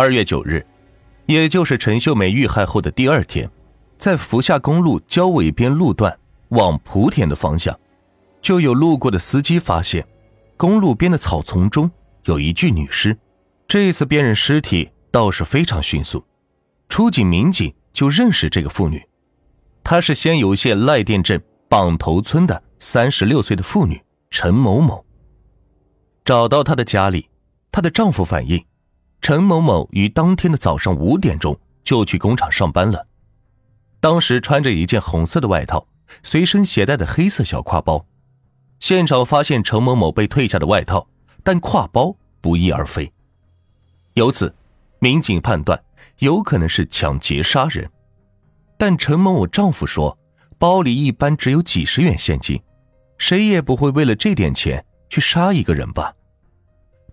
[0.00, 0.64] 二月九日，
[1.26, 3.50] 也就是陈秀梅遇害后的第二天，
[3.96, 6.16] 在福厦公路交尾边路段
[6.50, 7.76] 往莆田的方向，
[8.40, 10.06] 就有路过的司机发现，
[10.56, 11.90] 公路边的草丛中
[12.26, 13.18] 有一具女尸。
[13.66, 16.24] 这一次辨认尸体倒是非常迅速，
[16.88, 19.04] 出警民警就认识这个妇女，
[19.82, 25.04] 她是仙游县赖店镇榜头村的三十六岁的妇女陈某某。
[26.24, 27.28] 找到她的家里，
[27.72, 28.64] 她的丈夫反映。
[29.20, 33.06] 陈某某于当天的早上五点钟就去工厂上班了，
[34.00, 35.86] 当时穿着一件红色的外套，
[36.22, 38.06] 随身携带的黑色小挎包。
[38.78, 41.06] 现场发现陈某某被退下的外套，
[41.42, 43.12] 但挎包不翼而飞。
[44.14, 44.54] 由此，
[45.00, 45.82] 民警判断
[46.20, 47.90] 有可能是抢劫杀人。
[48.78, 50.16] 但陈某某丈夫说，
[50.58, 52.62] 包里一般只有几十元现金，
[53.18, 56.14] 谁也不会为了这点钱去杀一个人吧？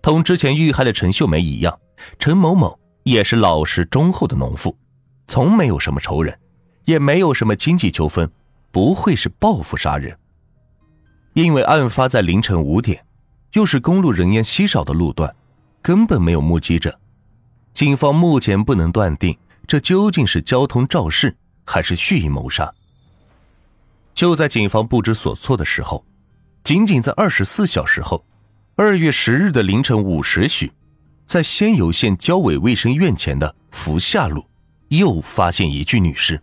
[0.00, 1.76] 同之前遇害的陈秀梅一样。
[2.18, 4.76] 陈某某也是老实忠厚的农妇，
[5.28, 6.38] 从没有什么仇人，
[6.84, 8.30] 也没有什么经济纠纷，
[8.70, 10.16] 不会是报复杀人。
[11.34, 13.04] 因为案发在凌晨五点，
[13.52, 15.34] 又是公路人烟稀少的路段，
[15.82, 16.98] 根本没有目击者。
[17.74, 22.72] 警方目前不能断定这究竟是交通肇事还是蓄意谋杀。
[24.14, 26.04] 就在警方不知所措的时候，
[26.64, 28.24] 仅仅在二十四小时后，
[28.74, 30.72] 二月十日的凌晨五时许。
[31.26, 34.46] 在仙游县交委卫生院前的福下路，
[34.88, 36.40] 又发现一具女尸。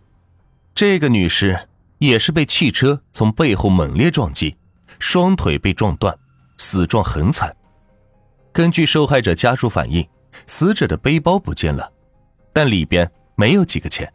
[0.74, 1.68] 这个女尸
[1.98, 4.54] 也是被汽车从背后猛烈撞击，
[4.98, 6.16] 双腿被撞断，
[6.58, 7.56] 死状很惨。
[8.52, 10.06] 根据受害者家属反映，
[10.46, 11.90] 死者的背包不见了，
[12.52, 14.12] 但里边没有几个钱。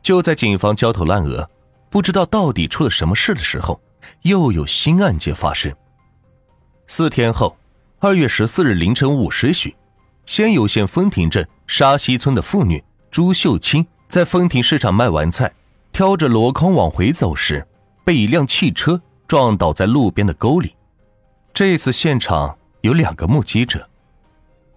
[0.00, 1.48] 就在警方焦头烂额，
[1.90, 3.80] 不知道到底出了什么事的时候，
[4.22, 5.70] 又有新案件发生。
[6.86, 7.54] 四天后。
[8.04, 9.74] 二月十四日凌晨五时许，
[10.26, 15.50] 仙游县丰亭镇沙溪村的妇女朱秀清在丰亭市场卖完菜，
[15.90, 17.66] 挑着箩筐往回走时，
[18.04, 20.76] 被一辆汽车撞倒在路边的沟里。
[21.54, 23.88] 这次现场有两个目击者，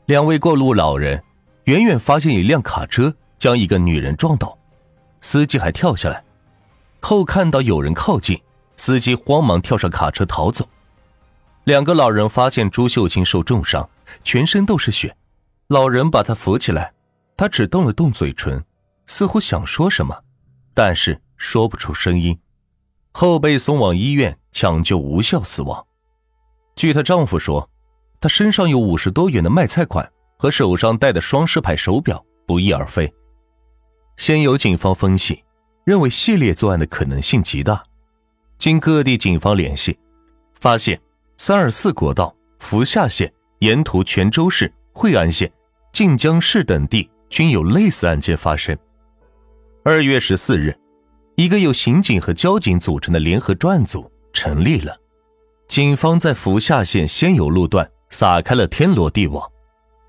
[0.05, 1.21] 两位过路老人
[1.65, 4.57] 远远发现一辆卡车将一个女人撞倒，
[5.19, 6.23] 司机还跳下来，
[7.01, 8.39] 后看到有人靠近，
[8.77, 10.65] 司机慌忙跳上卡车逃走。
[11.67, 13.89] 两个老人发现朱秀清受重伤，
[14.23, 15.13] 全身都是血。
[15.67, 16.93] 老人把她扶起来，
[17.35, 18.63] 她只动了动嘴唇，
[19.05, 20.17] 似乎想说什么，
[20.73, 22.39] 但是说不出声音。
[23.11, 25.85] 后被送往医院抢救无效死亡。
[26.77, 27.69] 据她丈夫说，
[28.21, 33.13] 她身上有五十多元的卖菜款和手上戴的双狮牌手表不翼而飞。
[34.15, 35.43] 先由警方分析，
[35.83, 37.83] 认为系列作案的可能性极大。
[38.57, 39.99] 经各地警方联系，
[40.61, 40.97] 发现。
[41.37, 45.49] 三二四国道、福厦县沿途泉州市、惠安县、
[45.93, 48.75] 晋江市等地均有类似案件发生。
[49.83, 50.75] 二月十四日，
[51.35, 54.99] 一个由刑警和交警组成的联合专案组成立了。
[55.67, 59.47] 警方在福厦县现有路段撒开了天罗地网，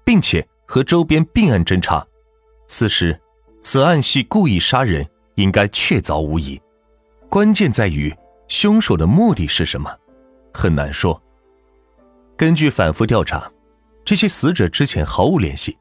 [0.05, 2.05] 并且和周边并案侦查。
[2.67, 3.19] 此时，
[3.61, 6.61] 此案系故意杀人，应该确凿无疑。
[7.28, 8.12] 关键在于
[8.49, 9.94] 凶手的目的是什么。
[10.58, 11.22] 很难说。
[12.36, 13.48] 根据反复调查，
[14.04, 15.78] 这些死者之前毫无联系，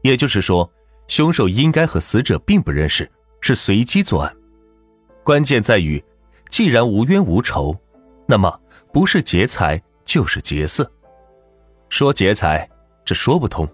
[0.00, 0.70] 也就是说，
[1.06, 3.10] 凶手应该和死者并不认识，
[3.42, 4.34] 是随机作案。
[5.22, 6.02] 关键在于，
[6.48, 7.78] 既然无冤无仇，
[8.26, 8.58] 那么
[8.90, 10.90] 不是劫财就是劫色。
[11.90, 12.66] 说劫财，
[13.04, 13.68] 这说不通，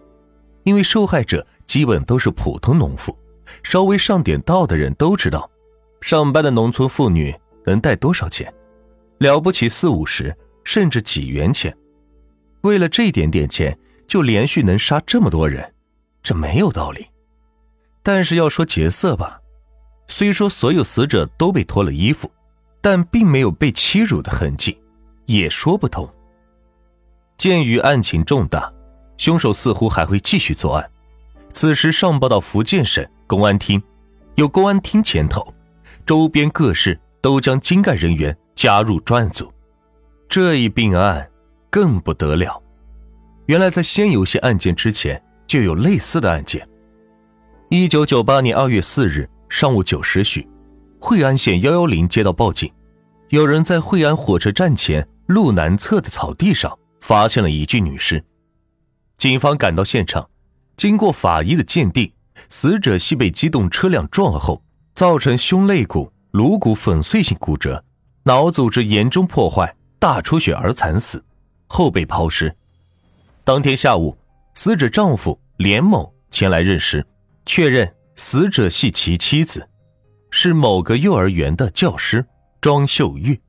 [0.65, 3.17] 因为受害者基本都是普通农妇，
[3.63, 5.49] 稍微上点道的人都知道，
[6.01, 7.33] 上班的农村妇女
[7.65, 8.53] 能带多少钱。
[9.23, 11.73] 了不起四五十，甚至几元钱，
[12.63, 13.79] 为了这点点钱
[14.09, 15.73] 就连续能杀这么多人，
[16.25, 17.07] 这没有道理。
[18.03, 19.41] 但是要说劫色吧，
[20.09, 22.29] 虽说所有死者都被脱了衣服，
[22.81, 24.77] 但并没有被欺辱的痕迹，
[25.27, 26.09] 也说不通。
[27.39, 28.73] 鉴于案情重大，
[29.19, 30.91] 凶手似乎还会继续作案。
[31.53, 33.81] 此时上报到福建省公安厅，
[34.35, 35.55] 有公安厅牵头，
[36.05, 38.37] 周边各市都将精干人员。
[38.63, 39.53] 加入专案组，
[40.29, 41.29] 这一并案
[41.69, 42.63] 更不得了。
[43.47, 46.65] 原来在先有些案件之前就有类似的案件。
[47.71, 50.49] 一九九八年二月四日上午九时许，
[51.01, 52.73] 惠安县幺幺零接到报警，
[53.31, 58.23] 有人在惠安火车站前路南侧的草地上发现了一具女尸。
[59.19, 60.31] 警方赶到现场，
[60.77, 62.13] 经过法医的鉴定，
[62.49, 64.63] 死者系被机动车辆撞后，
[64.95, 67.85] 造成胸肋骨、颅骨粉碎性骨折。
[68.25, 71.25] 脑组织严重破坏、大出血而惨死，
[71.67, 72.55] 后被抛尸。
[73.43, 74.17] 当天下午，
[74.55, 77.05] 死者丈夫连某前来认尸，
[77.45, 79.69] 确认死者系其妻子，
[80.31, 82.25] 是某个幼儿园的教师
[82.61, 83.41] 庄秀玉。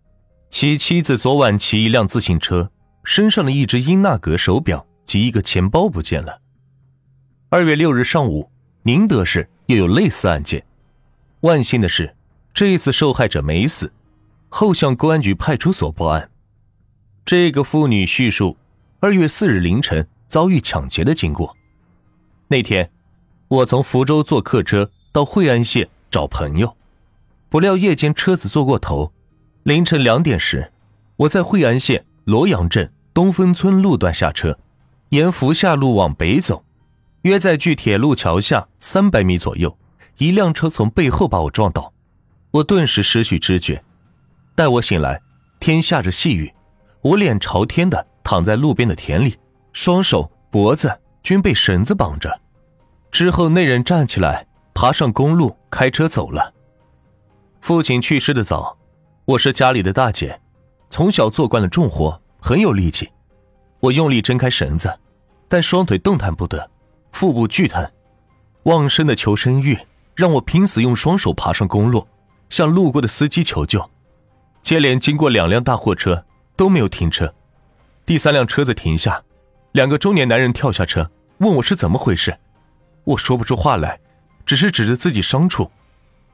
[0.49, 2.71] 其妻子昨晚骑一辆自行车，
[3.03, 6.39] 身上的一只英纳格手表及一个钱包不见了。
[7.49, 8.49] 二月六日上午，
[8.81, 10.63] 宁德市又有类似案件。
[11.41, 12.15] 万幸的是，
[12.53, 13.91] 这一次受害者没死，
[14.55, 16.29] 后向公安局派出所报案。
[17.25, 18.55] 这个妇女叙述
[18.99, 21.57] 二月四日凌晨遭遇抢劫的经过。
[22.49, 22.91] 那天，
[23.47, 26.77] 我从福州坐客车到惠安县找朋友，
[27.49, 29.11] 不料夜间车子坐过头。
[29.63, 30.71] 凌晨两点时，
[31.15, 34.59] 我在惠安县罗阳镇东风村路段下车，
[35.09, 36.63] 沿福厦路往北走，
[37.23, 39.75] 约在距铁路桥下三百米左右。
[40.19, 41.91] 一辆车从背后把我撞倒，
[42.51, 43.83] 我顿时失去知觉。
[44.55, 45.19] 待我醒来，
[45.59, 46.53] 天下着细雨，
[47.01, 49.37] 我脸朝天的躺在路边的田里，
[49.73, 52.39] 双手脖子均被绳子绑着。
[53.11, 56.53] 之后那人站起来，爬上公路，开车走了。
[57.61, 58.77] 父亲去世的早，
[59.25, 60.39] 我是家里的大姐，
[60.89, 63.09] 从小做惯了重活，很有力气。
[63.79, 64.99] 我用力挣开绳子，
[65.47, 66.69] 但双腿动弹不得，
[67.11, 67.89] 腹部剧疼，
[68.63, 69.77] 旺盛的求生欲。
[70.15, 72.07] 让我拼死用双手爬上公路，
[72.47, 73.89] 向路过的司机求救。
[74.63, 76.25] 接连经过两辆大货车
[76.55, 77.35] 都没有停车，
[78.05, 79.21] 第三辆车子停下，
[79.73, 82.35] 两个中年男人跳下车，问我是怎么回事。
[83.03, 83.99] 我说不出话来，
[84.45, 85.69] 只是指着自己伤处。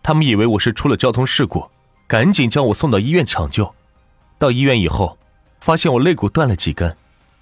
[0.04, 1.70] 他们以为我是出了交通事故，
[2.08, 3.76] 赶紧将我送到医院抢救。
[4.38, 5.18] 到医院以后，
[5.60, 6.96] 发现我肋骨断了几根，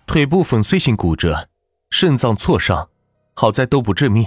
[0.05, 1.49] 腿部粉碎性骨折，
[1.91, 2.89] 肾脏挫伤，
[3.35, 4.25] 好在都不致命。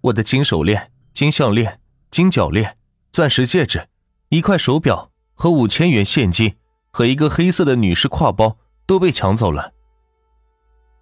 [0.00, 0.90] 我的金手链。
[1.14, 1.78] 金项链、
[2.10, 2.76] 金脚链、
[3.12, 3.86] 钻石戒指、
[4.30, 6.54] 一块手表和五千元现金
[6.90, 9.72] 和一个黑色的女士挎包都被抢走了。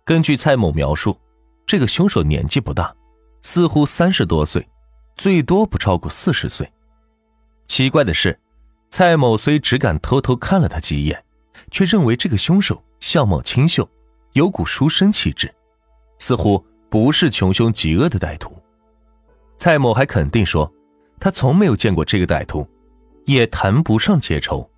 [0.05, 1.17] 根据蔡某描述，
[1.67, 2.95] 这个凶手年纪不大，
[3.43, 4.67] 似乎三十多岁，
[5.17, 6.71] 最多不超过四十岁。
[7.69, 8.39] 奇怪的是，
[8.91, 11.25] 蔡某虽只敢偷偷看了他几眼，
[11.71, 13.89] 却认为这个凶手相貌清秀，
[14.33, 15.55] 有股书生气质，
[16.19, 18.61] 似乎不是穷凶极恶的歹徒。
[19.59, 20.71] 蔡某还肯定说，
[21.21, 22.69] 他从没有见过这个歹徒，
[23.27, 24.69] 也谈不上结仇。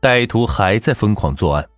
[0.00, 1.68] 歹徒还在疯狂作案。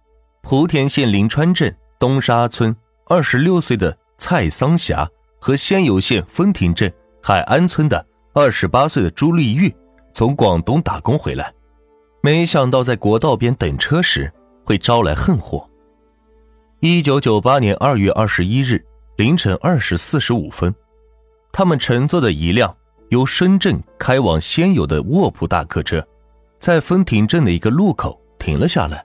[0.42, 2.74] 莆田县临川镇东沙村
[3.06, 5.08] 二十六岁的蔡桑霞
[5.40, 6.92] 和仙游县丰亭镇
[7.22, 9.72] 海安村的二十八岁的朱丽玉
[10.12, 11.52] 从广东打工回来，
[12.22, 14.32] 没想到在国道边等车时
[14.64, 15.68] 会招来横祸。
[16.80, 18.84] 一九九八年二月二十一日
[19.16, 20.74] 凌晨二时四十五分。
[21.52, 22.74] 他们乘坐的一辆
[23.12, 26.02] 由深圳开往仙游的卧铺大客车，
[26.58, 29.04] 在丰亭镇的一个路口停了下来。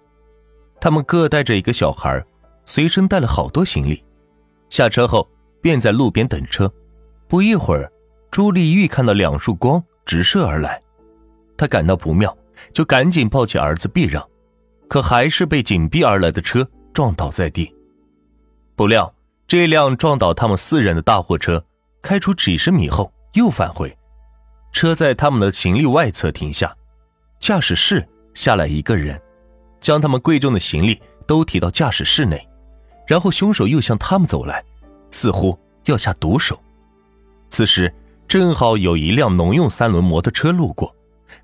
[0.80, 2.26] 他们各带着一个小孩，
[2.64, 4.02] 随身带了好多行李。
[4.70, 5.28] 下车后
[5.60, 6.72] 便在路边等车。
[7.28, 7.92] 不一会儿，
[8.32, 10.82] 朱丽玉看到两束光直射而来，
[11.58, 12.34] 她感到不妙，
[12.72, 14.26] 就赶紧抱起儿子避让，
[14.88, 17.76] 可还是被紧逼而来的车撞倒在地。
[18.74, 19.14] 不料，
[19.50, 21.62] 这辆撞倒他们四人的大货车。
[22.02, 23.97] 开出几十米后又返回，
[24.72, 26.76] 车在他们的行李外侧停下，
[27.40, 29.20] 驾驶室下来一个人，
[29.82, 32.48] 将他们贵重的行李都提到驾驶室内，
[33.08, 34.64] 然后凶手又向他们走来，
[35.10, 36.62] 似乎要下毒手。
[37.50, 37.94] 此时
[38.28, 40.94] 正好有一辆农用三轮摩托车路过，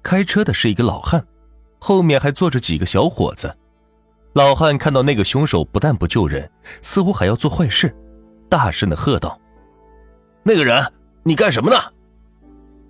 [0.02, 1.26] 开车的是一个老汉，
[1.80, 3.56] 后面还坐着几个小伙子。
[4.34, 6.50] 老汉看到那个凶手不但不救人，
[6.82, 7.96] 似乎还要做坏事，
[8.50, 9.40] 大声的喝道。
[10.44, 10.92] 那个人，
[11.24, 11.78] 你干什么呢？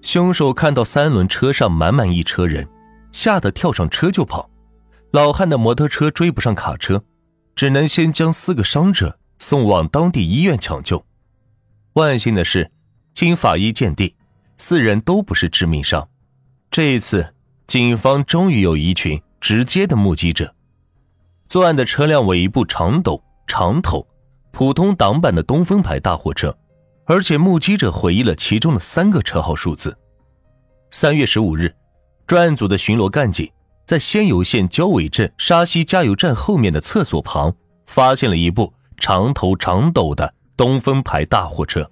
[0.03, 2.67] 凶手看到三轮车上满满一车人，
[3.13, 4.50] 吓得跳上车就跑。
[5.12, 7.03] 老汉的摩托车追不上卡车，
[7.55, 11.03] 只能先将四个伤者送往当地医院抢救。
[11.93, 12.69] 万幸的是，
[13.13, 14.13] 经法医鉴定，
[14.57, 16.07] 四人都不是致命伤。
[16.69, 17.33] 这一次，
[17.65, 20.53] 警方终于有一群直接的目击者。
[21.48, 24.05] 作案的车辆为一部长斗长头、
[24.51, 26.55] 普通挡板的东风牌大货车。
[27.05, 29.98] 而且目击者回忆了其中的三个车号数字。
[30.91, 31.74] 三月十五日，
[32.25, 33.51] 专案组的巡逻干警
[33.86, 37.53] 在仙游县交尾镇沙溪加油站后面的厕所旁，
[37.86, 41.89] 发现了一部长头长斗的东风牌大货车。